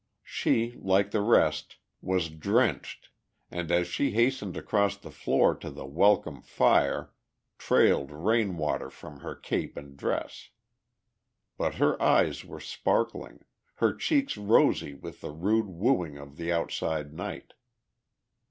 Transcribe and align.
She, 0.23 0.71
like 0.79 1.11
the 1.11 1.21
rest, 1.21 1.77
was 2.01 2.29
drenched 2.29 3.09
and 3.51 3.69
as 3.71 3.85
she 3.85 4.09
hastened 4.09 4.57
across 4.57 4.97
the 4.97 5.11
floor 5.11 5.53
to 5.57 5.69
the 5.69 5.85
welcome 5.85 6.41
fire 6.41 7.11
trailed 7.59 8.09
rain 8.11 8.57
water 8.57 8.89
from 8.89 9.19
her 9.19 9.35
cape 9.35 9.77
and 9.77 9.95
dress. 9.95 10.49
But 11.55 11.75
her 11.75 12.01
eyes 12.01 12.43
were 12.43 12.59
sparkling, 12.59 13.45
her 13.75 13.93
cheeks 13.93 14.37
rosy 14.37 14.95
with 14.95 15.21
the 15.21 15.29
rude 15.29 15.67
wooing 15.67 16.17
of 16.17 16.35
the 16.35 16.51
outside 16.51 17.13
night. 17.13 17.53